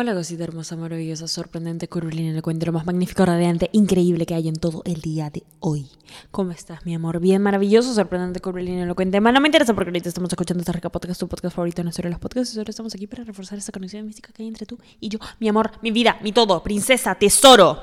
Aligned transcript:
Hola, 0.00 0.14
cosita 0.14 0.44
hermosa, 0.44 0.76
maravillosa, 0.76 1.26
sorprendente, 1.26 1.88
curvilínea, 1.88 2.32
el 2.32 2.40
cuento 2.40 2.70
más 2.70 2.86
magnífico, 2.86 3.26
radiante, 3.26 3.68
increíble 3.72 4.26
que 4.26 4.34
hay 4.36 4.46
en 4.46 4.54
todo 4.54 4.82
el 4.84 5.00
día 5.00 5.28
de 5.28 5.42
hoy. 5.58 5.90
¿Cómo 6.30 6.52
estás, 6.52 6.86
mi 6.86 6.94
amor? 6.94 7.18
Bien, 7.18 7.42
maravilloso, 7.42 7.92
sorprendente, 7.92 8.38
curvilínea, 8.38 8.84
elocuente. 8.84 9.20
Más 9.20 9.34
no 9.34 9.40
me 9.40 9.48
interesa 9.48 9.74
porque 9.74 9.88
ahorita 9.88 10.08
estamos 10.08 10.30
escuchando 10.30 10.60
esta 10.60 10.70
rica 10.70 10.88
podcast, 10.88 11.18
tu 11.18 11.26
podcast 11.26 11.56
favorito 11.56 11.82
en 11.82 11.90
de 11.90 12.10
los 12.10 12.20
podcasts. 12.20 12.54
Y 12.54 12.58
ahora 12.60 12.70
estamos 12.70 12.94
aquí 12.94 13.08
para 13.08 13.24
reforzar 13.24 13.58
esa 13.58 13.72
conexión 13.72 14.06
mística 14.06 14.32
que 14.32 14.44
hay 14.44 14.48
entre 14.48 14.66
tú 14.66 14.78
y 15.00 15.08
yo. 15.08 15.18
Mi 15.40 15.48
amor, 15.48 15.72
mi 15.82 15.90
vida, 15.90 16.16
mi 16.22 16.30
todo, 16.30 16.62
princesa, 16.62 17.16
tesoro. 17.16 17.82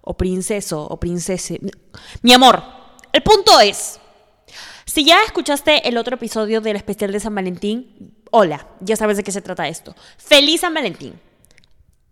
O 0.00 0.16
princeso, 0.16 0.88
o 0.88 0.98
princese. 0.98 1.60
Mi 2.20 2.32
amor, 2.32 2.60
el 3.12 3.22
punto 3.22 3.60
es. 3.60 4.00
Si 4.86 5.04
ya 5.04 5.22
escuchaste 5.24 5.88
el 5.88 5.98
otro 5.98 6.16
episodio 6.16 6.60
del 6.60 6.74
especial 6.74 7.12
de 7.12 7.20
San 7.20 7.36
Valentín, 7.36 8.16
hola, 8.32 8.66
ya 8.80 8.96
sabes 8.96 9.18
de 9.18 9.22
qué 9.22 9.30
se 9.30 9.40
trata 9.40 9.68
esto. 9.68 9.94
¡Feliz 10.16 10.62
San 10.62 10.74
Valentín! 10.74 11.27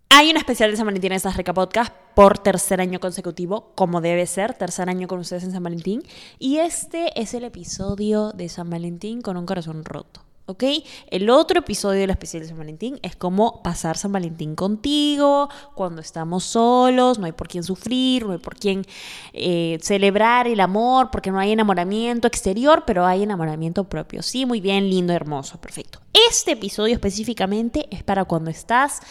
Hay 0.09 0.31
un 0.31 0.37
especial 0.37 0.71
de 0.71 0.77
San 0.77 0.85
Valentín 0.85 1.11
en 1.11 1.17
esta 1.17 1.31
Rica 1.31 1.53
Podcast 1.53 1.93
por 2.15 2.39
tercer 2.39 2.81
año 2.81 2.99
consecutivo, 2.99 3.71
como 3.75 4.01
debe 4.01 4.25
ser, 4.25 4.53
tercer 4.53 4.89
año 4.89 5.07
con 5.07 5.19
ustedes 5.19 5.43
en 5.43 5.51
San 5.51 5.61
Valentín. 5.61 6.01
Y 6.39 6.57
este 6.57 7.19
es 7.19 7.33
el 7.33 7.43
episodio 7.43 8.31
de 8.31 8.49
San 8.49 8.69
Valentín 8.69 9.21
con 9.21 9.37
un 9.37 9.45
corazón 9.45 9.83
roto. 9.83 10.21
¿Ok? 10.49 10.63
El 11.11 11.29
otro 11.29 11.59
episodio 11.59 11.99
del 11.99 12.09
especial 12.09 12.41
de 12.41 12.47
San 12.47 12.57
Valentín 12.57 12.99
es 13.03 13.17
cómo 13.17 13.61
pasar 13.61 13.97
San 13.97 14.13
Valentín 14.13 14.55
contigo, 14.55 15.49
cuando 15.75 15.99
estamos 15.99 16.45
solos, 16.45 17.19
no 17.19 17.25
hay 17.25 17.33
por 17.33 17.49
quién 17.49 17.65
sufrir, 17.65 18.25
no 18.25 18.31
hay 18.31 18.37
por 18.37 18.55
quién 18.55 18.85
eh, 19.33 19.77
celebrar 19.81 20.47
el 20.47 20.61
amor, 20.61 21.11
porque 21.11 21.31
no 21.31 21.39
hay 21.39 21.51
enamoramiento 21.51 22.29
exterior, 22.29 22.85
pero 22.87 23.05
hay 23.05 23.23
enamoramiento 23.23 23.83
propio. 23.83 24.23
Sí, 24.23 24.45
muy 24.45 24.61
bien, 24.61 24.89
lindo, 24.89 25.11
hermoso, 25.11 25.59
perfecto. 25.59 25.99
Este 26.29 26.53
episodio 26.53 26.93
específicamente 26.93 27.85
es 27.91 28.03
para 28.03 28.23
cuando 28.23 28.49
estás 28.49 29.01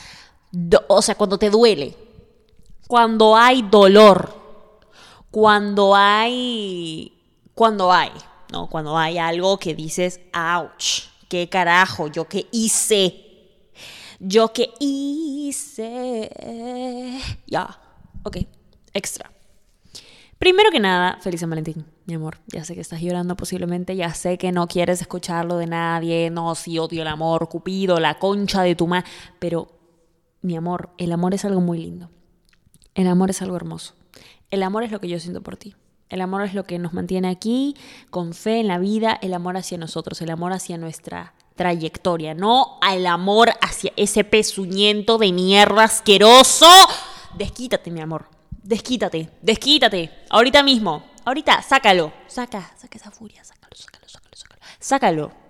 o 0.89 1.03
sea, 1.03 1.15
cuando 1.15 1.39
te 1.39 1.51
duele, 1.51 1.95
cuando 2.89 3.37
hay 3.37 3.63
dolor, 3.63 4.35
cuando 5.31 5.95
hay, 5.95 7.13
cuando 7.55 7.93
hay, 7.93 8.13
¿no? 8.53 8.69
Cuando 8.69 8.97
hay 8.97 9.19
algo 9.19 9.59
que 9.59 9.75
dices, 9.75 10.21
ouch, 10.35 11.03
qué 11.29 11.49
carajo, 11.49 12.07
yo 12.09 12.27
qué 12.27 12.47
hice, 12.53 13.25
yo 14.19 14.53
qué 14.53 14.71
hice, 14.79 16.31
ya, 17.47 17.79
ok, 18.23 18.39
extra. 18.95 19.31
Primero 20.39 20.71
que 20.71 20.81
nada, 20.81 21.19
feliz 21.23 21.41
San 21.41 21.49
Valentín, 21.49 21.87
mi 22.05 22.15
amor. 22.15 22.39
Ya 22.49 22.63
sé 22.63 22.75
que 22.75 22.83
estás 22.83 23.01
llorando 23.01 23.37
posiblemente, 23.37 23.97
ya 23.97 24.13
sé 24.13 24.37
que 24.37 24.53
no 24.53 24.67
quieres 24.69 25.01
escucharlo 25.01 25.57
de 25.57 25.67
nadie, 25.67 26.29
no, 26.31 26.55
si 26.55 26.79
odio 26.79 27.01
el 27.03 27.09
amor, 27.09 27.49
Cupido, 27.49 27.99
la 28.01 28.19
concha 28.19 28.63
de 28.63 28.75
tu 28.75 28.87
madre, 28.87 29.09
pero 29.39 29.76
mi 30.47 30.57
amor, 30.57 30.91
el 30.97 31.13
amor 31.13 31.35
es 31.35 31.45
algo 31.45 31.61
muy 31.61 31.79
lindo. 31.79 32.11
El 32.95 33.09
amor 33.09 33.31
es 33.31 33.43
algo 33.43 33.57
hermoso. 33.57 33.95
El 34.51 34.63
amor 34.63 34.85
es 34.85 34.93
lo 34.93 35.01
que 35.01 35.09
yo 35.09 35.19
siento 35.19 35.43
por 35.43 35.57
ti. 35.57 35.75
El 36.09 36.21
amor 36.21 36.43
es 36.43 36.55
lo 36.55 36.65
que 36.65 36.79
nos 36.79 36.93
mantiene 36.93 37.29
aquí, 37.29 37.75
con 38.11 38.33
fe 38.33 38.61
en 38.61 38.69
la 38.69 38.79
vida, 38.79 39.19
el 39.21 39.35
amor 39.35 39.57
hacia 39.57 39.77
nosotros, 39.77 40.23
el 40.23 40.31
amor 40.31 40.53
hacia 40.53 40.79
nuestra 40.79 41.35
trayectoria, 41.57 42.35
no 42.35 42.79
al 42.81 43.07
amor 43.07 43.51
hacia 43.61 43.93
ese 43.97 44.23
pezuñento 44.23 45.19
de 45.19 45.33
mierda 45.33 45.85
asqueroso. 45.85 46.69
Desquítate, 47.37 47.91
mi 47.91 48.01
amor. 48.01 48.29
Desquítate, 48.63 49.31
desquítate. 49.43 50.11
Ahorita 50.31 50.63
mismo. 50.63 51.03
Ahorita, 51.25 51.61
sácalo. 51.61 52.13
Saca, 52.29 52.73
saca 52.77 52.99
esa 52.99 53.11
furia, 53.11 53.43
sácalo, 53.43 53.75
sácalo, 53.75 54.09
sácalo, 54.09 54.37
sácalo. 54.37 54.63
Sácalo. 54.79 55.47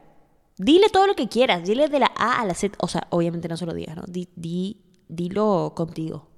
Dile 0.58 0.88
todo 0.88 1.06
lo 1.06 1.14
que 1.14 1.28
quieras, 1.28 1.64
dile 1.64 1.88
de 1.88 1.98
la 1.98 2.10
A 2.16 2.40
a 2.40 2.46
la 2.46 2.54
Z, 2.54 2.76
o 2.80 2.88
sea, 2.88 3.06
obviamente 3.10 3.46
no 3.46 3.58
se 3.58 3.66
lo 3.66 3.74
digas, 3.74 3.94
¿no? 3.94 4.04
Di, 4.06 4.26
di, 4.36 4.85
dilo 5.08 5.72
contigo, 5.74 6.28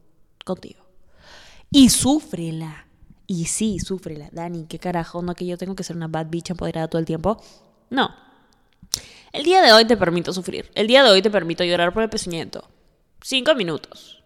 contigo. 0.45 0.84
Y 1.71 1.91
súfrela. 1.91 2.87
Y 3.27 3.45
sí, 3.45 3.79
súfrela. 3.79 4.29
Dani, 4.33 4.67
¿qué 4.67 4.79
carajo? 4.79 5.21
¿No 5.23 5.34
que 5.34 5.47
yo 5.47 5.59
tengo 5.59 5.77
que 5.77 5.84
ser 5.84 5.97
una 5.97 6.09
bad 6.09 6.27
bitch 6.31 6.51
empoderada 6.51 6.89
todo 6.89 6.99
el 6.99 7.05
tiempo? 7.05 7.43
No. 7.91 8.15
El 9.33 9.45
día 9.45 9.61
de 9.61 9.73
hoy 9.73 9.84
te 9.84 9.97
permito 9.97 10.33
sufrir. 10.33 10.71
El 10.75 10.87
día 10.87 11.03
de 11.03 11.11
hoy 11.11 11.21
te 11.21 11.31
permito 11.31 11.62
llorar 11.65 11.93
por 11.93 12.03
el 12.03 12.09
pezuñento. 12.09 12.69
Cinco 13.23 13.55
minutos. 13.55 14.23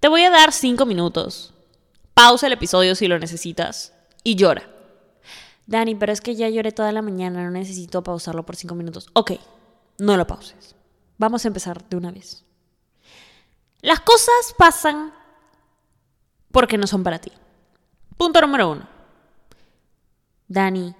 Te 0.00 0.08
voy 0.08 0.22
a 0.22 0.30
dar 0.30 0.52
cinco 0.52 0.84
minutos. 0.84 1.54
Pausa 2.14 2.48
el 2.48 2.54
episodio 2.54 2.94
si 2.94 3.06
lo 3.06 3.18
necesitas 3.18 3.94
y 4.24 4.34
llora. 4.34 4.68
Dani, 5.66 5.94
pero 5.94 6.12
es 6.12 6.20
que 6.20 6.34
ya 6.34 6.48
lloré 6.48 6.72
toda 6.72 6.90
la 6.92 7.02
mañana, 7.02 7.44
no 7.44 7.50
necesito 7.50 8.02
pausarlo 8.02 8.44
por 8.44 8.56
cinco 8.56 8.74
minutos. 8.74 9.06
Ok, 9.12 9.32
no 9.98 10.16
lo 10.16 10.26
pauses. 10.26 10.74
Vamos 11.18 11.44
a 11.44 11.48
empezar 11.48 11.88
de 11.88 11.96
una 11.96 12.10
vez. 12.10 12.44
Las 13.82 13.98
cosas 14.00 14.54
pasan 14.56 15.12
porque 16.52 16.78
no 16.78 16.86
son 16.86 17.02
para 17.02 17.18
ti. 17.18 17.32
Punto 18.16 18.40
número 18.40 18.70
uno. 18.70 18.88
Dani, 20.46 20.94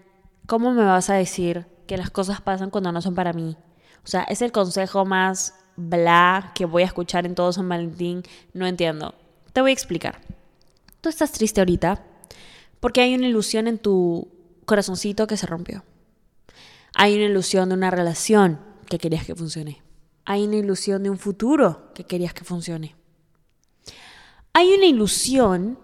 ¿cómo 0.47 0.73
me 0.73 0.85
vas 0.85 1.09
a 1.09 1.15
decir 1.15 1.67
que 1.87 1.97
las 1.97 2.11
cosas 2.11 2.41
pasan 2.41 2.71
cuando 2.71 2.91
no 2.91 3.01
son 3.01 3.15
para 3.15 3.33
mí? 3.33 3.57
O 4.05 4.09
sea, 4.09 4.25
es 4.25 4.43
el 4.43 4.51
consejo 4.51 5.05
más 5.05 5.55
bla 5.77 6.51
que 6.57 6.65
voy 6.65 6.83
a 6.83 6.87
escuchar 6.87 7.25
en 7.25 7.37
todo 7.37 7.53
San 7.53 7.69
Valentín. 7.69 8.25
No 8.53 8.67
entiendo. 8.67 9.15
Te 9.53 9.61
voy 9.61 9.71
a 9.71 9.75
explicar. 9.75 10.21
Tú 11.01 11.09
estás 11.09 11.31
triste 11.31 11.61
ahorita 11.61 12.03
porque 12.81 13.01
hay 13.01 13.15
una 13.15 13.29
ilusión 13.29 13.69
en 13.69 13.79
tu 13.79 14.29
corazoncito 14.65 15.29
que 15.29 15.37
se 15.37 15.47
rompió. 15.47 15.85
Hay 16.95 17.15
una 17.15 17.27
ilusión 17.27 17.69
de 17.69 17.77
una 17.77 17.91
relación 17.91 18.59
que 18.89 18.99
querías 18.99 19.25
que 19.25 19.37
funcione. 19.37 19.83
Hay 20.25 20.45
una 20.45 20.57
ilusión 20.57 21.03
de 21.03 21.11
un 21.11 21.19
futuro 21.19 21.93
que 21.95 22.05
querías 22.05 22.35
que 22.35 22.45
funcione. 22.45 22.95
Hay 24.53 24.73
una 24.73 24.87
ilusión 24.87 25.79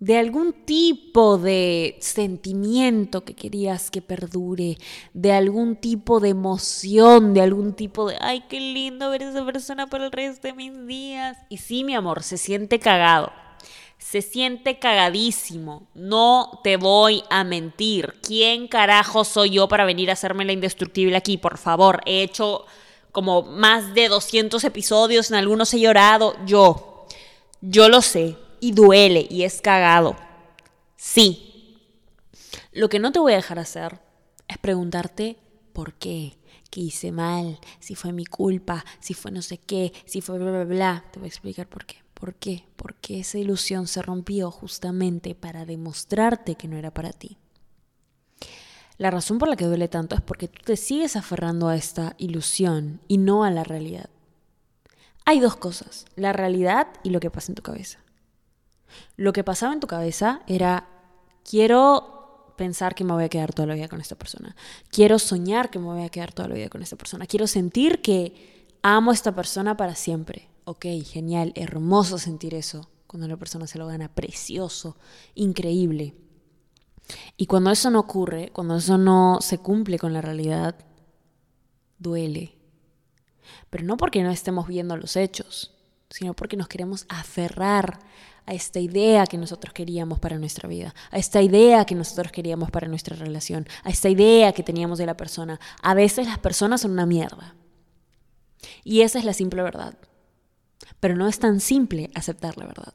de 0.00 0.16
algún 0.16 0.52
tipo 0.64 1.38
de 1.38 1.96
sentimiento 2.00 3.24
que 3.24 3.34
querías 3.34 3.90
que 3.90 4.00
perdure, 4.00 4.78
de 5.12 5.32
algún 5.32 5.76
tipo 5.76 6.20
de 6.20 6.28
emoción, 6.28 7.34
de 7.34 7.40
algún 7.40 7.74
tipo 7.74 8.08
de, 8.08 8.16
ay, 8.20 8.44
qué 8.48 8.60
lindo 8.60 9.10
ver 9.10 9.24
a 9.24 9.30
esa 9.30 9.44
persona 9.44 9.88
por 9.88 10.00
el 10.00 10.12
resto 10.12 10.46
de 10.46 10.54
mis 10.54 10.86
días. 10.86 11.36
Y 11.48 11.56
sí, 11.56 11.82
mi 11.82 11.94
amor, 11.94 12.22
se 12.22 12.38
siente 12.38 12.78
cagado 12.78 13.32
se 13.98 14.22
siente 14.22 14.78
cagadísimo. 14.78 15.88
No 15.94 16.60
te 16.62 16.76
voy 16.76 17.24
a 17.30 17.44
mentir. 17.44 18.14
¿Quién 18.22 18.68
carajo 18.68 19.24
soy 19.24 19.50
yo 19.50 19.68
para 19.68 19.84
venir 19.84 20.08
a 20.08 20.14
hacerme 20.14 20.44
la 20.44 20.52
indestructible 20.52 21.16
aquí? 21.16 21.36
Por 21.36 21.58
favor, 21.58 22.00
he 22.06 22.22
hecho 22.22 22.64
como 23.18 23.42
más 23.42 23.94
de 23.94 24.06
200 24.06 24.62
episodios, 24.62 25.28
en 25.28 25.36
algunos 25.38 25.74
he 25.74 25.80
llorado. 25.80 26.36
Yo, 26.46 27.04
yo 27.60 27.88
lo 27.88 28.00
sé. 28.00 28.36
Y 28.60 28.70
duele 28.70 29.26
y 29.28 29.42
es 29.42 29.60
cagado. 29.60 30.14
Sí. 30.96 31.80
Lo 32.70 32.88
que 32.88 33.00
no 33.00 33.10
te 33.10 33.18
voy 33.18 33.32
a 33.32 33.36
dejar 33.36 33.58
hacer 33.58 33.98
es 34.46 34.56
preguntarte 34.58 35.36
por 35.72 35.94
qué. 35.94 36.38
¿Qué 36.70 36.80
hice 36.80 37.10
mal? 37.10 37.58
Si 37.80 37.96
fue 37.96 38.12
mi 38.12 38.24
culpa, 38.24 38.84
si 39.00 39.14
fue 39.14 39.32
no 39.32 39.42
sé 39.42 39.58
qué, 39.58 39.92
si 40.04 40.20
fue 40.20 40.38
bla, 40.38 40.52
bla, 40.52 40.64
bla. 40.64 41.04
Te 41.10 41.18
voy 41.18 41.26
a 41.26 41.30
explicar 41.30 41.68
por 41.68 41.86
qué. 41.86 41.96
¿Por 42.14 42.36
qué? 42.36 42.66
Porque 42.76 43.18
esa 43.18 43.38
ilusión 43.38 43.88
se 43.88 44.00
rompió 44.00 44.52
justamente 44.52 45.34
para 45.34 45.64
demostrarte 45.64 46.54
que 46.54 46.68
no 46.68 46.76
era 46.76 46.94
para 46.94 47.12
ti. 47.12 47.36
La 48.98 49.10
razón 49.10 49.38
por 49.38 49.48
la 49.48 49.56
que 49.56 49.64
duele 49.64 49.88
tanto 49.88 50.14
es 50.14 50.20
porque 50.20 50.48
tú 50.48 50.60
te 50.64 50.76
sigues 50.76 51.16
aferrando 51.16 51.68
a 51.68 51.76
esta 51.76 52.14
ilusión 52.18 53.00
y 53.08 53.18
no 53.18 53.44
a 53.44 53.50
la 53.50 53.64
realidad. 53.64 54.10
Hay 55.24 55.40
dos 55.40 55.56
cosas, 55.56 56.04
la 56.16 56.32
realidad 56.32 56.88
y 57.02 57.10
lo 57.10 57.20
que 57.20 57.30
pasa 57.30 57.52
en 57.52 57.56
tu 57.56 57.62
cabeza. 57.62 57.98
Lo 59.16 59.32
que 59.32 59.44
pasaba 59.44 59.72
en 59.72 59.80
tu 59.80 59.86
cabeza 59.86 60.42
era, 60.46 60.88
quiero 61.48 62.54
pensar 62.56 62.94
que 62.94 63.04
me 63.04 63.12
voy 63.12 63.24
a 63.24 63.28
quedar 63.28 63.54
toda 63.54 63.66
la 63.66 63.74
vida 63.74 63.88
con 63.88 64.00
esta 64.00 64.16
persona. 64.16 64.56
Quiero 64.90 65.18
soñar 65.18 65.70
que 65.70 65.78
me 65.78 65.86
voy 65.86 66.04
a 66.04 66.08
quedar 66.08 66.32
toda 66.32 66.48
la 66.48 66.56
vida 66.56 66.68
con 66.68 66.82
esta 66.82 66.96
persona. 66.96 67.26
Quiero 67.26 67.46
sentir 67.46 68.02
que 68.02 68.66
amo 68.82 69.12
a 69.12 69.14
esta 69.14 69.34
persona 69.34 69.76
para 69.76 69.94
siempre 69.94 70.48
ok, 70.68 70.84
genial, 71.02 71.52
hermoso 71.54 72.18
sentir 72.18 72.54
eso, 72.54 72.90
cuando 73.06 73.26
la 73.26 73.38
persona 73.38 73.66
se 73.66 73.78
lo 73.78 73.86
gana, 73.86 74.14
precioso, 74.14 74.98
increíble. 75.34 76.14
Y 77.36 77.46
cuando 77.46 77.70
eso 77.70 77.90
no 77.90 78.00
ocurre, 78.00 78.50
cuando 78.52 78.76
eso 78.76 78.98
no 78.98 79.38
se 79.40 79.58
cumple 79.58 79.98
con 79.98 80.12
la 80.12 80.20
realidad, 80.20 80.76
duele. 81.98 82.54
Pero 83.70 83.84
no 83.84 83.96
porque 83.96 84.22
no 84.22 84.30
estemos 84.30 84.66
viendo 84.66 84.96
los 84.96 85.16
hechos, 85.16 85.74
sino 86.10 86.34
porque 86.34 86.56
nos 86.56 86.68
queremos 86.68 87.06
aferrar 87.08 87.98
a 88.46 88.54
esta 88.54 88.80
idea 88.80 89.26
que 89.26 89.36
nosotros 89.36 89.74
queríamos 89.74 90.18
para 90.20 90.38
nuestra 90.38 90.68
vida, 90.68 90.94
a 91.10 91.18
esta 91.18 91.42
idea 91.42 91.84
que 91.84 91.94
nosotros 91.94 92.32
queríamos 92.32 92.70
para 92.70 92.88
nuestra 92.88 93.14
relación, 93.14 93.66
a 93.84 93.90
esta 93.90 94.08
idea 94.08 94.52
que 94.52 94.62
teníamos 94.62 94.98
de 94.98 95.04
la 95.06 95.16
persona. 95.16 95.60
A 95.82 95.92
veces 95.92 96.26
las 96.26 96.38
personas 96.38 96.80
son 96.80 96.92
una 96.92 97.04
mierda. 97.04 97.54
Y 98.84 99.02
esa 99.02 99.18
es 99.18 99.26
la 99.26 99.34
simple 99.34 99.62
verdad. 99.62 99.98
Pero 100.98 101.14
no 101.14 101.28
es 101.28 101.38
tan 101.38 101.60
simple 101.60 102.10
aceptar 102.14 102.56
la 102.56 102.66
verdad. 102.66 102.94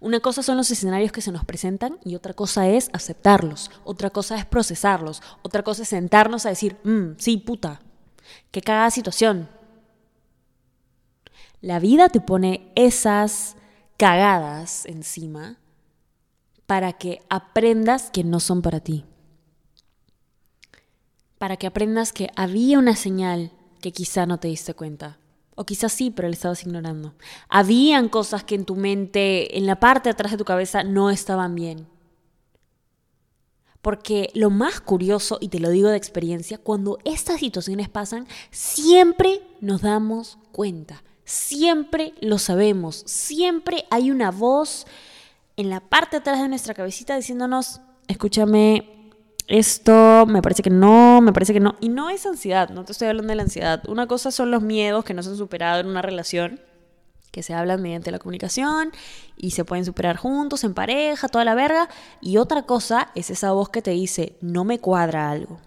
Una 0.00 0.20
cosa 0.20 0.42
son 0.42 0.56
los 0.56 0.70
escenarios 0.70 1.12
que 1.12 1.20
se 1.20 1.32
nos 1.32 1.44
presentan 1.44 1.98
y 2.04 2.14
otra 2.14 2.34
cosa 2.34 2.68
es 2.68 2.90
aceptarlos, 2.92 3.70
otra 3.84 4.10
cosa 4.10 4.36
es 4.36 4.44
procesarlos, 4.46 5.22
otra 5.42 5.62
cosa 5.62 5.82
es 5.82 5.88
sentarnos 5.88 6.46
a 6.46 6.50
decir, 6.50 6.76
mmm, 6.84 7.12
sí, 7.18 7.36
puta, 7.36 7.80
qué 8.50 8.60
cagada 8.60 8.90
situación. 8.90 9.48
La 11.60 11.78
vida 11.78 12.08
te 12.08 12.20
pone 12.20 12.72
esas 12.74 13.56
cagadas 13.96 14.84
encima 14.86 15.58
para 16.66 16.92
que 16.94 17.22
aprendas 17.28 18.10
que 18.10 18.24
no 18.24 18.40
son 18.40 18.62
para 18.62 18.80
ti. 18.80 19.04
Para 21.38 21.56
que 21.56 21.66
aprendas 21.66 22.12
que 22.12 22.30
había 22.34 22.78
una 22.78 22.96
señal 22.96 23.52
que 23.80 23.92
quizá 23.92 24.26
no 24.26 24.38
te 24.38 24.48
diste 24.48 24.74
cuenta. 24.74 25.18
O 25.62 25.64
quizás 25.64 25.92
sí, 25.92 26.10
pero 26.10 26.26
la 26.26 26.34
estabas 26.34 26.64
ignorando. 26.64 27.14
Habían 27.48 28.08
cosas 28.08 28.42
que 28.42 28.56
en 28.56 28.64
tu 28.64 28.74
mente, 28.74 29.56
en 29.56 29.64
la 29.64 29.78
parte 29.78 30.08
de 30.08 30.14
atrás 30.14 30.32
de 30.32 30.38
tu 30.38 30.44
cabeza, 30.44 30.82
no 30.82 31.08
estaban 31.08 31.54
bien. 31.54 31.86
Porque 33.80 34.30
lo 34.34 34.50
más 34.50 34.80
curioso, 34.80 35.38
y 35.40 35.50
te 35.50 35.60
lo 35.60 35.70
digo 35.70 35.88
de 35.88 35.96
experiencia, 35.96 36.58
cuando 36.58 36.98
estas 37.04 37.38
situaciones 37.38 37.88
pasan, 37.88 38.26
siempre 38.50 39.40
nos 39.60 39.82
damos 39.82 40.36
cuenta. 40.50 41.04
Siempre 41.24 42.12
lo 42.20 42.38
sabemos. 42.38 43.04
Siempre 43.06 43.84
hay 43.92 44.10
una 44.10 44.32
voz 44.32 44.84
en 45.56 45.70
la 45.70 45.78
parte 45.78 46.16
de 46.16 46.22
atrás 46.22 46.42
de 46.42 46.48
nuestra 46.48 46.74
cabecita 46.74 47.14
diciéndonos, 47.14 47.80
escúchame, 48.08 49.01
esto 49.52 50.24
me 50.26 50.40
parece 50.40 50.62
que 50.62 50.70
no, 50.70 51.20
me 51.20 51.34
parece 51.34 51.52
que 51.52 51.60
no. 51.60 51.76
Y 51.78 51.90
no 51.90 52.08
es 52.08 52.24
ansiedad, 52.24 52.70
no 52.70 52.86
te 52.86 52.92
estoy 52.92 53.08
hablando 53.08 53.32
de 53.32 53.36
la 53.36 53.42
ansiedad. 53.42 53.82
Una 53.86 54.06
cosa 54.06 54.30
son 54.30 54.50
los 54.50 54.62
miedos 54.62 55.04
que 55.04 55.12
no 55.12 55.22
se 55.22 55.28
han 55.28 55.36
superado 55.36 55.80
en 55.80 55.88
una 55.88 56.00
relación, 56.00 56.58
que 57.30 57.42
se 57.42 57.52
hablan 57.52 57.82
mediante 57.82 58.10
la 58.10 58.18
comunicación 58.18 58.92
y 59.36 59.50
se 59.50 59.66
pueden 59.66 59.84
superar 59.84 60.16
juntos, 60.16 60.64
en 60.64 60.72
pareja, 60.72 61.28
toda 61.28 61.44
la 61.44 61.54
verga. 61.54 61.90
Y 62.22 62.38
otra 62.38 62.62
cosa 62.62 63.10
es 63.14 63.28
esa 63.28 63.52
voz 63.52 63.68
que 63.68 63.82
te 63.82 63.90
dice, 63.90 64.38
no 64.40 64.64
me 64.64 64.78
cuadra 64.78 65.30
algo. 65.30 65.60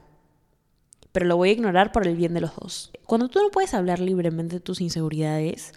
Pero 1.11 1.27
lo 1.27 1.37
voy 1.37 1.49
a 1.49 1.53
ignorar 1.53 1.91
por 1.91 2.07
el 2.07 2.15
bien 2.15 2.33
de 2.33 2.41
los 2.41 2.55
dos. 2.55 2.91
Cuando 3.05 3.29
tú 3.29 3.39
no 3.39 3.51
puedes 3.51 3.75
hablar 3.75 3.99
libremente 3.99 4.55
de 4.55 4.61
tus 4.61 4.81
inseguridades, 4.81 5.73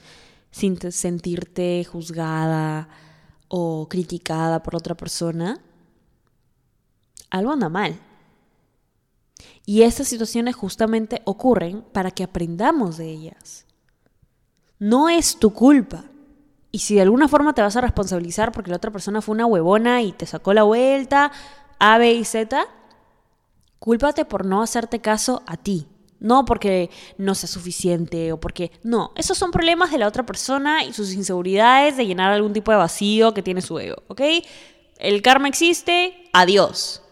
sin 0.50 0.80
sentirte 0.92 1.84
juzgada 1.84 2.88
o 3.48 3.86
criticada 3.90 4.62
por 4.62 4.76
otra 4.76 4.94
persona, 4.94 5.60
algo 7.30 7.52
anda 7.52 7.68
mal. 7.68 7.98
Y 9.64 9.82
estas 9.82 10.08
situaciones 10.08 10.56
justamente 10.56 11.20
ocurren 11.24 11.82
para 11.92 12.10
que 12.10 12.24
aprendamos 12.24 12.96
de 12.96 13.10
ellas. 13.10 13.66
No 14.78 15.08
es 15.08 15.38
tu 15.38 15.52
culpa. 15.52 16.04
Y 16.70 16.80
si 16.80 16.94
de 16.94 17.02
alguna 17.02 17.28
forma 17.28 17.54
te 17.54 17.62
vas 17.62 17.76
a 17.76 17.80
responsabilizar 17.80 18.52
porque 18.52 18.70
la 18.70 18.76
otra 18.76 18.90
persona 18.90 19.20
fue 19.20 19.34
una 19.34 19.46
huevona 19.46 20.02
y 20.02 20.12
te 20.12 20.26
sacó 20.26 20.54
la 20.54 20.62
vuelta, 20.62 21.32
A, 21.78 21.98
B 21.98 22.12
y 22.14 22.24
Z, 22.24 22.66
cúlpate 23.78 24.24
por 24.24 24.44
no 24.44 24.62
hacerte 24.62 25.00
caso 25.00 25.42
a 25.46 25.56
ti. 25.56 25.86
No 26.20 26.44
porque 26.44 26.90
no 27.16 27.34
sea 27.34 27.48
suficiente 27.48 28.32
o 28.32 28.40
porque... 28.40 28.72
No, 28.82 29.12
esos 29.16 29.38
son 29.38 29.50
problemas 29.50 29.90
de 29.90 29.98
la 29.98 30.08
otra 30.08 30.26
persona 30.26 30.82
y 30.84 30.92
sus 30.92 31.12
inseguridades 31.12 31.96
de 31.96 32.06
llenar 32.06 32.32
algún 32.32 32.52
tipo 32.52 32.70
de 32.72 32.78
vacío 32.78 33.34
que 33.34 33.42
tiene 33.42 33.60
su 33.60 33.78
ego, 33.78 34.02
¿ok? 34.08 34.22
El 34.98 35.22
karma 35.22 35.46
existe, 35.48 36.28
adiós. 36.32 37.02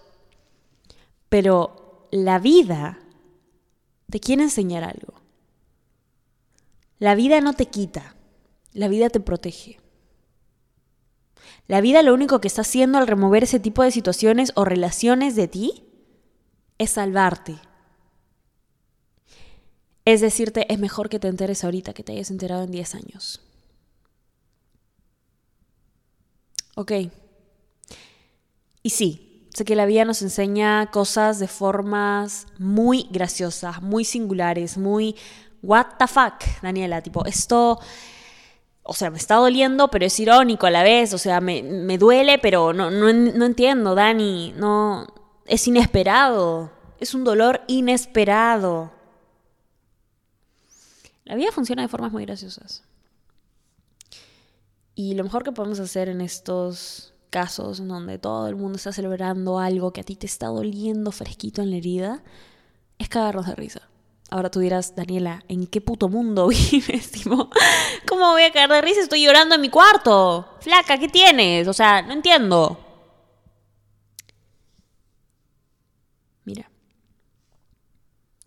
Pero 1.29 2.09
la 2.11 2.39
vida 2.39 2.99
te 4.11 4.21
quiere 4.21 4.43
enseñar 4.43 4.85
algo. 4.85 5.15
La 6.99 7.15
vida 7.15 7.41
no 7.41 7.53
te 7.53 7.67
quita, 7.67 8.17
la 8.73 8.89
vida 8.89 9.11
te 9.11 9.21
protege. 9.21 9.79
La 11.69 11.81
vida 11.81 12.03
lo 12.03 12.15
único 12.15 12.41
que 12.41 12.49
está 12.49 12.63
haciendo 12.63 12.99
al 12.99 13.07
remover 13.07 13.43
ese 13.43 13.61
tipo 13.61 13.83
de 13.83 13.91
situaciones 13.91 14.53
o 14.55 14.65
relaciones 14.65 15.35
de 15.35 15.49
ti 15.49 15.85
es 16.79 16.91
salvarte. 16.91 17.59
Es 20.05 20.21
decirte, 20.21 20.73
es 20.73 20.79
mejor 20.79 21.09
que 21.09 21.19
te 21.19 21.27
enteres 21.27 21.65
ahorita 21.65 21.93
que 21.93 22.05
te 22.05 22.13
hayas 22.13 22.31
enterado 22.31 22.63
en 22.63 22.71
10 22.71 22.95
años. 22.95 23.41
Ok. 26.77 26.93
Y 28.83 28.91
sí, 28.91 29.26
Sé 29.57 29.65
que 29.65 29.75
la 29.75 29.87
vida 29.87 30.05
nos 30.05 30.21
enseña 30.21 30.91
cosas 30.91 31.39
de 31.39 31.49
formas 31.49 32.47
muy 32.59 33.09
graciosas, 33.11 33.81
muy 33.81 34.05
singulares, 34.05 34.77
muy 34.77 35.17
what 35.63 35.97
the 35.99 36.07
fuck, 36.07 36.45
Daniela, 36.61 37.01
tipo, 37.01 37.25
esto, 37.25 37.81
o 38.83 38.93
sea, 38.93 39.09
me 39.09 39.17
está 39.17 39.37
doliendo, 39.37 39.89
pero 39.89 40.05
es 40.05 40.21
irónico 40.21 40.67
a 40.67 40.71
la 40.71 40.83
vez, 40.83 41.15
o 41.15 41.17
sea, 41.17 41.41
me, 41.41 41.63
duele, 41.97 42.39
pero 42.39 42.75
no, 42.75 42.91
no, 42.91 43.11
no 43.11 43.45
entiendo, 43.47 43.95
Dani, 43.95 44.53
no, 44.59 45.07
es 45.47 45.67
inesperado, 45.67 46.71
es 47.01 47.15
un 47.15 47.25
dolor 47.25 47.63
inesperado. 47.67 48.93
La 51.25 51.35
vida 51.35 51.51
funciona 51.51 51.81
de 51.81 51.89
formas 51.89 52.13
muy 52.13 52.27
graciosas. 52.27 52.85
Y 54.95 55.15
lo 55.15 55.25
mejor 55.25 55.45
que 55.45 55.53
podemos 55.53 55.81
hacer 55.81 56.11
en 56.11 56.21
estos 56.21 57.15
casos 57.31 57.87
donde 57.87 58.19
todo 58.19 58.49
el 58.49 58.57
mundo 58.57 58.77
está 58.77 58.93
celebrando 58.93 59.59
algo 59.59 59.93
que 59.93 60.01
a 60.01 60.05
ti 60.05 60.17
te 60.17 60.27
está 60.27 60.47
doliendo 60.47 61.13
fresquito 61.13 61.63
en 61.63 61.71
la 61.71 61.77
herida, 61.77 62.23
es 62.99 63.09
cagarnos 63.09 63.47
de 63.47 63.55
risa. 63.55 63.83
Ahora 64.29 64.51
tú 64.51 64.59
dirás, 64.59 64.97
Daniela, 64.97 65.45
¿en 65.49 65.67
qué 65.67 65.81
puto 65.81 66.09
mundo 66.09 66.49
vives? 66.73 67.13
¿Cómo 67.25 68.33
voy 68.33 68.43
a 68.43 68.53
caer 68.53 68.71
de 68.71 68.81
risa? 68.81 69.01
Estoy 69.01 69.25
llorando 69.25 69.55
en 69.55 69.61
mi 69.61 69.71
cuarto. 69.71 70.57
Flaca, 70.61 70.99
¿qué 70.99 71.09
tienes? 71.09 71.69
O 71.69 71.73
sea, 71.73 72.03
no 72.03 72.13
entiendo. 72.13 72.79
Mira, 76.45 76.71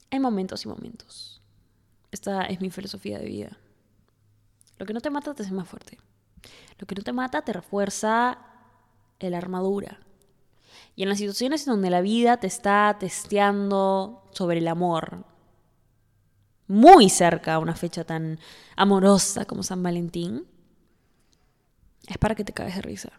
hay 0.10 0.20
momentos 0.20 0.66
y 0.66 0.68
momentos. 0.68 1.42
Esta 2.12 2.46
es 2.46 2.60
mi 2.60 2.72
filosofía 2.72 3.20
de 3.20 3.26
vida. 3.26 3.58
Lo 4.78 4.86
que 4.86 4.94
no 4.94 5.02
te 5.02 5.10
mata 5.10 5.34
te 5.34 5.44
hace 5.44 5.54
más 5.54 5.68
fuerte. 5.68 5.98
Lo 6.78 6.88
que 6.88 6.96
no 6.96 7.04
te 7.04 7.14
mata 7.14 7.42
te 7.42 7.54
refuerza 7.54 8.38
la 9.22 9.38
armadura. 9.38 10.00
Y 10.96 11.04
en 11.04 11.10
las 11.10 11.18
situaciones 11.18 11.66
en 11.66 11.74
donde 11.74 11.90
la 11.90 12.02
vida 12.02 12.38
te 12.38 12.48
está 12.48 12.98
testeando 13.00 14.24
sobre 14.32 14.60
el 14.60 14.68
amor, 14.68 15.26
muy 16.68 17.10
cerca 17.10 17.56
a 17.56 17.60
una 17.60 17.76
fecha 17.76 18.04
tan 18.04 18.40
amorosa 18.76 19.46
como 19.46 19.64
San 19.64 19.82
Valentín, 19.82 20.46
es 22.08 22.18
para 22.18 22.36
que 22.36 22.44
te 22.44 22.54
caes 22.54 22.76
de 22.76 22.82
risa. 22.82 23.12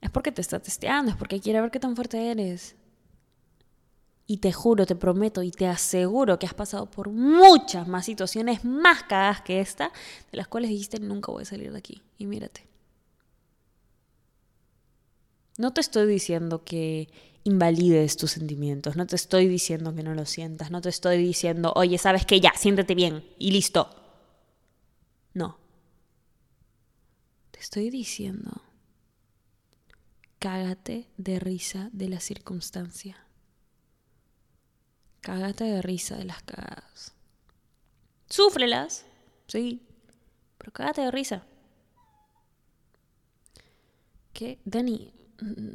Es 0.00 0.10
porque 0.10 0.32
te 0.32 0.40
está 0.40 0.60
testeando, 0.60 1.10
es 1.10 1.16
porque 1.16 1.40
quiere 1.40 1.60
ver 1.60 1.70
qué 1.70 1.80
tan 1.80 1.96
fuerte 1.96 2.30
eres. 2.30 2.76
Y 4.26 4.36
te 4.36 4.52
juro, 4.52 4.86
te 4.86 4.94
prometo 4.94 5.42
y 5.42 5.50
te 5.50 5.66
aseguro 5.66 6.38
que 6.38 6.46
has 6.46 6.54
pasado 6.54 6.88
por 6.88 7.10
muchas 7.10 7.88
más 7.88 8.04
situaciones 8.04 8.64
más 8.64 9.02
cagadas 9.02 9.40
que 9.42 9.60
esta, 9.60 9.92
de 10.30 10.36
las 10.36 10.46
cuales 10.46 10.70
dijiste 10.70 11.00
nunca 11.00 11.32
voy 11.32 11.42
a 11.42 11.46
salir 11.46 11.72
de 11.72 11.78
aquí. 11.78 12.02
Y 12.16 12.26
mírate. 12.26 12.69
No 15.60 15.74
te 15.74 15.82
estoy 15.82 16.06
diciendo 16.06 16.64
que 16.64 17.10
invalides 17.44 18.16
tus 18.16 18.30
sentimientos, 18.30 18.96
no 18.96 19.06
te 19.06 19.14
estoy 19.14 19.46
diciendo 19.46 19.94
que 19.94 20.02
no 20.02 20.14
lo 20.14 20.24
sientas, 20.24 20.70
no 20.70 20.80
te 20.80 20.88
estoy 20.88 21.18
diciendo, 21.18 21.74
oye, 21.76 21.98
sabes 21.98 22.24
que 22.24 22.40
ya, 22.40 22.54
siéntete 22.56 22.94
bien 22.94 23.28
y 23.38 23.50
listo. 23.50 23.90
No. 25.34 25.58
Te 27.50 27.60
estoy 27.60 27.90
diciendo, 27.90 28.62
cágate 30.38 31.10
de 31.18 31.38
risa 31.38 31.90
de 31.92 32.08
la 32.08 32.20
circunstancia. 32.20 33.26
Cágate 35.20 35.64
de 35.64 35.82
risa 35.82 36.16
de 36.16 36.24
las 36.24 36.42
cagadas. 36.42 37.12
Súfrelas, 38.30 39.04
sí, 39.46 39.82
pero 40.56 40.72
cágate 40.72 41.02
de 41.02 41.10
risa. 41.10 41.44
¿Qué? 44.32 44.58
Dani, 44.64 45.19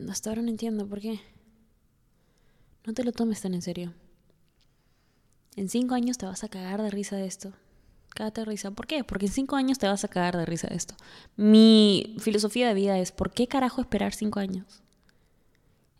hasta 0.10 0.30
ahora 0.30 0.42
no 0.42 0.50
entiendo 0.50 0.88
por 0.88 1.00
qué. 1.00 1.20
No 2.86 2.94
te 2.94 3.04
lo 3.04 3.12
tomes 3.12 3.42
tan 3.42 3.54
en 3.54 3.62
serio. 3.62 3.94
En 5.56 5.70
cinco 5.70 5.96
años 5.96 6.18
te 6.18 6.26
vas 6.26 6.44
a 6.44 6.50
cagar 6.50 6.82
de 6.82 6.90
risa 6.90 7.16
de 7.16 7.26
esto. 7.26 7.54
Cágate 8.10 8.42
de 8.42 8.46
risa. 8.46 8.72
¿Por 8.72 8.88
qué? 8.88 9.04
Porque 9.04 9.26
en 9.26 9.32
cinco 9.32 9.56
años 9.56 9.80
te 9.80 9.88
vas 9.88 10.04
a 10.04 10.08
cagar 10.08 10.38
de 10.38 10.46
risa 10.46 10.68
de 10.68 10.76
esto. 10.76 10.96
Mi 11.36 12.16
filosofía 12.20 12.68
de 12.68 12.74
vida 12.74 12.98
es, 13.00 13.12
¿por 13.12 13.32
qué 13.32 13.48
carajo 13.48 13.82
esperar 13.82 14.14
cinco 14.14 14.40
años? 14.40 14.84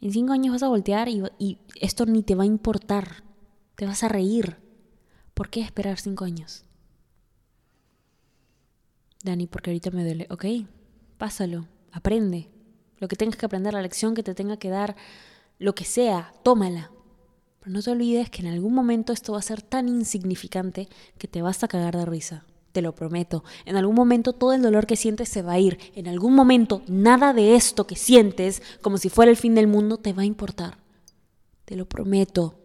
En 0.02 0.12
cinco 0.12 0.34
años 0.34 0.54
vas 0.54 0.64
a 0.64 0.68
voltear 0.68 1.10
y, 1.10 1.24
y 1.40 1.58
esto 1.82 2.06
ni 2.06 2.22
te 2.24 2.36
va 2.36 2.44
a 2.44 2.48
importar. 2.48 3.24
Te 3.76 3.86
vas 3.86 4.04
a 4.04 4.08
reír. 4.08 4.58
¿Por 5.34 5.50
qué 5.50 5.62
esperar 5.62 6.00
cinco 6.00 6.26
años? 6.26 6.64
Dani, 9.24 9.48
porque 9.48 9.72
ahorita 9.72 9.92
me 9.92 10.04
duele. 10.04 10.28
Ok, 10.30 10.46
pásalo, 11.18 11.68
aprende. 11.92 12.55
Lo 13.00 13.08
que 13.08 13.16
tengas 13.16 13.38
que 13.38 13.46
aprender, 13.46 13.74
la 13.74 13.82
lección 13.82 14.16
que 14.16 14.24
te 14.24 14.34
tenga 14.34 14.58
que 14.58 14.70
dar, 14.70 14.96
lo 15.60 15.76
que 15.76 15.86
sea, 15.86 16.34
tómala. 16.44 16.92
Pero 17.60 17.74
no 17.74 17.82
te 17.82 17.92
olvides 17.92 18.30
que 18.30 18.42
en 18.42 18.48
algún 18.48 18.74
momento 18.74 19.14
esto 19.14 19.34
va 19.34 19.40
a 19.40 19.42
ser 19.42 19.62
tan 19.62 19.90
insignificante 19.90 20.88
que 21.18 21.28
te 21.28 21.42
vas 21.42 21.64
a 21.64 21.68
cagar 21.68 21.98
de 21.98 22.06
risa. 22.06 22.46
Te 22.72 22.82
lo 22.82 22.94
prometo. 22.94 23.44
En 23.66 23.78
algún 23.78 23.96
momento 23.96 24.34
todo 24.34 24.54
el 24.54 24.62
dolor 24.62 24.86
que 24.86 24.98
sientes 24.98 25.30
se 25.30 25.42
va 25.42 25.54
a 25.54 25.60
ir. 25.60 25.80
En 25.96 26.08
algún 26.08 26.36
momento 26.36 26.84
nada 26.88 27.34
de 27.34 27.56
esto 27.56 27.88
que 27.88 27.96
sientes, 27.96 28.62
como 28.82 28.98
si 28.98 29.10
fuera 29.10 29.32
el 29.32 29.38
fin 29.38 29.56
del 29.56 29.68
mundo, 29.68 29.98
te 29.98 30.14
va 30.14 30.24
a 30.24 30.26
importar. 30.26 30.78
Te 31.64 31.76
lo 31.76 31.88
prometo. 31.88 32.60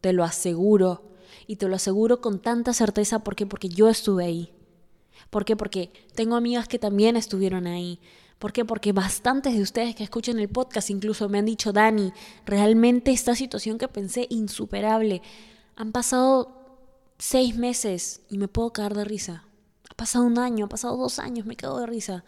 Te 0.00 0.12
lo 0.12 0.22
aseguro. 0.24 1.02
Y 1.48 1.56
te 1.56 1.68
lo 1.68 1.76
aseguro 1.76 2.20
con 2.20 2.38
tanta 2.38 2.72
certeza. 2.72 3.18
¿Por 3.20 3.34
qué? 3.34 3.44
Porque 3.44 3.68
yo 3.68 3.88
estuve 3.88 4.24
ahí. 4.24 4.52
¿Por 5.30 5.44
qué? 5.44 5.56
Porque 5.56 5.90
tengo 6.14 6.36
amigas 6.36 6.68
que 6.68 6.78
también 6.78 7.16
estuvieron 7.16 7.66
ahí. 7.66 8.00
¿Por 8.38 8.52
qué? 8.52 8.64
Porque 8.64 8.92
bastantes 8.92 9.54
de 9.54 9.62
ustedes 9.62 9.94
que 9.94 10.04
escuchan 10.04 10.38
el 10.38 10.48
podcast 10.48 10.90
incluso 10.90 11.28
me 11.28 11.38
han 11.38 11.46
dicho, 11.46 11.72
Dani, 11.72 12.12
realmente 12.44 13.10
esta 13.10 13.34
situación 13.34 13.78
que 13.78 13.88
pensé 13.88 14.26
insuperable, 14.28 15.22
han 15.74 15.92
pasado 15.92 16.56
seis 17.18 17.56
meses 17.56 18.20
y 18.28 18.36
me 18.36 18.48
puedo 18.48 18.72
caer 18.72 18.94
de 18.94 19.04
risa. 19.04 19.44
Ha 19.90 19.94
pasado 19.94 20.26
un 20.26 20.38
año, 20.38 20.66
ha 20.66 20.68
pasado 20.68 20.96
dos 20.98 21.18
años, 21.18 21.46
me 21.46 21.56
quedo 21.56 21.78
de 21.80 21.86
risa. 21.86 22.24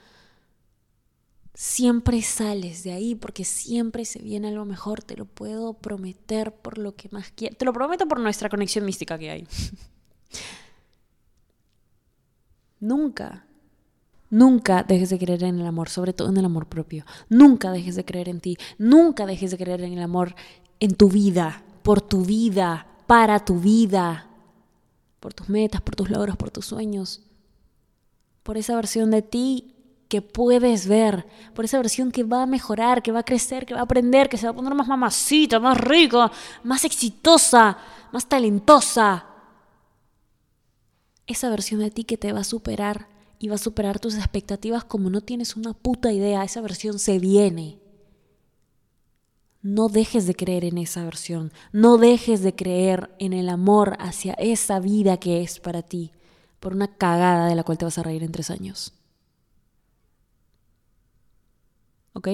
Siempre 1.52 2.22
sales 2.22 2.84
de 2.84 2.92
ahí 2.92 3.14
porque 3.14 3.44
siempre 3.44 4.04
se 4.06 4.20
viene 4.20 4.48
algo 4.48 4.64
mejor, 4.64 5.02
te 5.02 5.16
lo 5.16 5.26
puedo 5.26 5.74
prometer 5.74 6.54
por 6.54 6.78
lo 6.78 6.94
que 6.94 7.10
más 7.10 7.32
quiero. 7.32 7.56
Te 7.56 7.64
lo 7.66 7.72
prometo 7.74 8.08
por 8.08 8.20
nuestra 8.20 8.48
conexión 8.48 8.86
mística 8.86 9.18
que 9.18 9.30
hay. 9.30 9.48
Nunca 12.80 13.47
Nunca 14.30 14.82
dejes 14.82 15.10
de 15.10 15.18
creer 15.18 15.42
en 15.44 15.58
el 15.58 15.66
amor, 15.66 15.88
sobre 15.88 16.12
todo 16.12 16.28
en 16.28 16.36
el 16.36 16.44
amor 16.44 16.66
propio. 16.66 17.04
Nunca 17.28 17.72
dejes 17.72 17.96
de 17.96 18.04
creer 18.04 18.28
en 18.28 18.40
ti. 18.40 18.58
Nunca 18.76 19.24
dejes 19.24 19.50
de 19.50 19.58
creer 19.58 19.80
en 19.82 19.94
el 19.94 20.02
amor 20.02 20.34
en 20.80 20.94
tu 20.94 21.08
vida, 21.08 21.62
por 21.82 22.00
tu 22.00 22.24
vida, 22.24 22.86
para 23.06 23.44
tu 23.44 23.58
vida, 23.58 24.28
por 25.18 25.32
tus 25.32 25.48
metas, 25.48 25.80
por 25.80 25.96
tus 25.96 26.10
logros, 26.10 26.36
por 26.36 26.50
tus 26.50 26.66
sueños. 26.66 27.22
Por 28.42 28.58
esa 28.58 28.76
versión 28.76 29.10
de 29.10 29.22
ti 29.22 29.74
que 30.08 30.22
puedes 30.22 30.86
ver, 30.86 31.26
por 31.54 31.64
esa 31.64 31.78
versión 31.78 32.10
que 32.10 32.24
va 32.24 32.42
a 32.42 32.46
mejorar, 32.46 33.02
que 33.02 33.12
va 33.12 33.20
a 33.20 33.24
crecer, 33.24 33.66
que 33.66 33.74
va 33.74 33.80
a 33.80 33.84
aprender, 33.84 34.28
que 34.28 34.36
se 34.36 34.46
va 34.46 34.52
a 34.52 34.56
poner 34.56 34.74
más 34.74 34.88
mamacita, 34.88 35.58
más 35.58 35.78
rica, 35.78 36.30
más 36.64 36.84
exitosa, 36.84 37.76
más 38.12 38.26
talentosa. 38.26 39.26
Esa 41.26 41.50
versión 41.50 41.80
de 41.80 41.90
ti 41.90 42.04
que 42.04 42.16
te 42.16 42.32
va 42.32 42.40
a 42.40 42.44
superar 42.44 43.17
y 43.38 43.48
va 43.48 43.54
a 43.54 43.58
superar 43.58 44.00
tus 44.00 44.16
expectativas 44.16 44.84
como 44.84 45.10
no 45.10 45.20
tienes 45.20 45.56
una 45.56 45.72
puta 45.72 46.12
idea. 46.12 46.44
Esa 46.44 46.60
versión 46.60 46.98
se 46.98 47.18
viene. 47.18 47.78
No 49.62 49.88
dejes 49.88 50.26
de 50.26 50.34
creer 50.34 50.64
en 50.64 50.78
esa 50.78 51.04
versión. 51.04 51.52
No 51.72 51.98
dejes 51.98 52.42
de 52.42 52.54
creer 52.54 53.10
en 53.18 53.32
el 53.32 53.48
amor 53.48 53.96
hacia 54.00 54.34
esa 54.34 54.80
vida 54.80 55.18
que 55.18 55.42
es 55.42 55.60
para 55.60 55.82
ti 55.82 56.12
por 56.60 56.72
una 56.72 56.88
cagada 56.88 57.46
de 57.46 57.54
la 57.54 57.62
cual 57.62 57.78
te 57.78 57.84
vas 57.84 57.98
a 57.98 58.02
reír 58.02 58.22
en 58.22 58.32
tres 58.32 58.50
años. 58.50 58.92
¿Ok? 62.12 62.28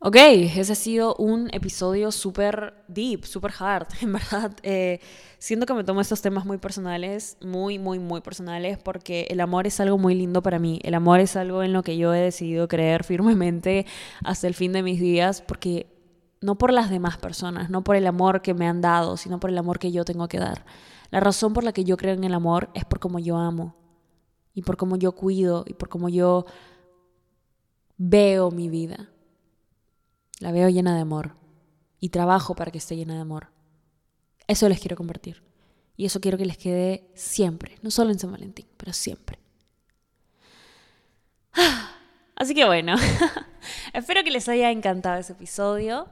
Ok, 0.00 0.14
ese 0.16 0.72
ha 0.72 0.76
sido 0.76 1.16
un 1.16 1.48
episodio 1.52 2.12
súper 2.12 2.84
deep, 2.86 3.24
súper 3.24 3.52
hard, 3.58 3.88
en 4.00 4.12
verdad. 4.12 4.52
Eh, 4.62 5.00
siento 5.40 5.66
que 5.66 5.74
me 5.74 5.82
tomo 5.82 6.00
estos 6.00 6.22
temas 6.22 6.46
muy 6.46 6.58
personales, 6.58 7.36
muy, 7.44 7.80
muy, 7.80 7.98
muy 7.98 8.20
personales, 8.20 8.78
porque 8.78 9.26
el 9.28 9.40
amor 9.40 9.66
es 9.66 9.80
algo 9.80 9.98
muy 9.98 10.14
lindo 10.14 10.40
para 10.40 10.60
mí. 10.60 10.78
El 10.84 10.94
amor 10.94 11.18
es 11.18 11.34
algo 11.34 11.64
en 11.64 11.72
lo 11.72 11.82
que 11.82 11.96
yo 11.96 12.14
he 12.14 12.20
decidido 12.20 12.68
creer 12.68 13.02
firmemente 13.02 13.86
hasta 14.22 14.46
el 14.46 14.54
fin 14.54 14.72
de 14.72 14.84
mis 14.84 15.00
días, 15.00 15.42
porque 15.42 15.88
no 16.40 16.56
por 16.58 16.72
las 16.72 16.90
demás 16.90 17.18
personas, 17.18 17.68
no 17.68 17.82
por 17.82 17.96
el 17.96 18.06
amor 18.06 18.40
que 18.40 18.54
me 18.54 18.68
han 18.68 18.80
dado, 18.80 19.16
sino 19.16 19.40
por 19.40 19.50
el 19.50 19.58
amor 19.58 19.80
que 19.80 19.90
yo 19.90 20.04
tengo 20.04 20.28
que 20.28 20.38
dar. 20.38 20.64
La 21.10 21.18
razón 21.18 21.52
por 21.52 21.64
la 21.64 21.72
que 21.72 21.82
yo 21.82 21.96
creo 21.96 22.14
en 22.14 22.22
el 22.22 22.34
amor 22.34 22.70
es 22.74 22.84
por 22.84 23.00
cómo 23.00 23.18
yo 23.18 23.36
amo, 23.36 23.74
y 24.54 24.62
por 24.62 24.76
cómo 24.76 24.94
yo 24.94 25.10
cuido, 25.10 25.64
y 25.66 25.74
por 25.74 25.88
cómo 25.88 26.08
yo 26.08 26.46
veo 27.96 28.52
mi 28.52 28.68
vida. 28.68 29.10
La 30.40 30.52
veo 30.52 30.68
llena 30.68 30.94
de 30.94 31.00
amor 31.00 31.34
y 32.00 32.10
trabajo 32.10 32.54
para 32.54 32.70
que 32.70 32.78
esté 32.78 32.96
llena 32.96 33.14
de 33.14 33.20
amor. 33.20 33.48
Eso 34.46 34.68
les 34.68 34.80
quiero 34.80 34.96
compartir. 34.96 35.42
Y 35.96 36.06
eso 36.06 36.20
quiero 36.20 36.38
que 36.38 36.46
les 36.46 36.56
quede 36.56 37.10
siempre, 37.14 37.76
no 37.82 37.90
solo 37.90 38.12
en 38.12 38.18
San 38.20 38.30
Valentín, 38.30 38.66
pero 38.76 38.92
siempre. 38.92 39.38
Así 42.36 42.54
que 42.54 42.64
bueno, 42.64 42.94
espero 43.92 44.22
que 44.22 44.30
les 44.30 44.48
haya 44.48 44.70
encantado 44.70 45.18
ese 45.18 45.32
episodio. 45.32 46.08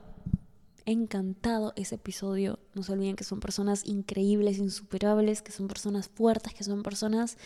Encantado 0.87 1.73
ese 1.77 1.95
episodio. 1.95 2.59
No 2.75 2.83
se 2.83 2.93
olviden 2.93 3.15
que 3.15 3.23
son 3.23 3.39
personas 3.39 3.87
increíbles, 3.87 4.59
insuperables, 4.59 5.41
que 5.41 5.53
son 5.53 5.69
personas 5.69 6.09
fuertes, 6.09 6.53
que 6.53 6.65
son 6.65 6.83
personas 6.83 7.39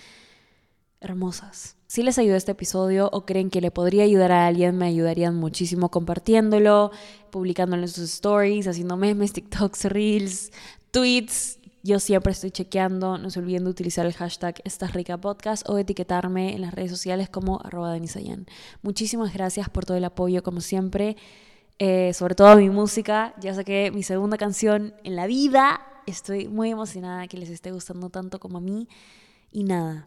hermosas. 1.01 1.77
Si 1.87 2.03
les 2.03 2.19
ayudó 2.19 2.37
este 2.37 2.53
episodio 2.53 3.09
o 3.13 3.27
creen 3.27 3.51
que 3.51 3.61
le 3.61 3.71
podría 3.71 4.05
ayudar 4.05 4.31
a 4.31 4.47
alguien, 4.47 4.77
me 4.77 4.87
ayudarían 4.87 5.35
muchísimo 5.35 5.91
compartiéndolo, 5.91 6.93
publicándolo 7.31 7.83
en 7.83 7.89
sus 7.89 8.05
stories, 8.05 8.69
haciendo 8.69 8.97
memes, 8.97 9.33
TikToks, 9.33 9.87
Reels, 9.87 10.53
tweets. 10.93 11.59
Yo 11.83 11.99
siempre 11.99 12.33
estoy 12.33 12.51
chequeando. 12.51 13.19
No 13.19 13.31
se 13.31 13.41
olviden 13.41 13.65
de 13.65 13.71
utilizar 13.71 14.07
el 14.07 14.13
hashtag 14.13 14.61
Estás 14.65 14.93
Rica 14.93 15.17
Podcast 15.19 15.69
o 15.69 15.79
etiquetarme 15.79 16.55
en 16.55 16.61
las 16.61 16.75
redes 16.75 16.91
sociales 16.91 17.29
como 17.29 17.61
arroba 17.65 17.93
denisayan. 17.93 18.47
Muchísimas 18.83 19.33
gracias 19.33 19.69
por 19.71 19.87
todo 19.87 19.97
el 19.97 20.05
apoyo, 20.05 20.43
como 20.43 20.61
siempre. 20.61 21.17
Eh, 21.79 22.13
sobre 22.13 22.35
todo 22.35 22.55
mi 22.57 22.69
música. 22.69 23.35
Ya 23.41 23.55
saqué 23.55 23.91
mi 23.91 24.03
segunda 24.03 24.37
canción 24.37 24.95
en 25.03 25.17
la 25.17 25.27
vida. 25.27 25.81
Estoy 26.07 26.47
muy 26.49 26.71
emocionada 26.71 27.27
que 27.27 27.39
les 27.39 27.49
esté 27.49 27.73
gustando 27.73 28.11
tanto 28.11 28.39
como 28.39 28.59
a 28.59 28.61
mí. 28.61 28.87
Y 29.51 29.65
nada, 29.65 30.07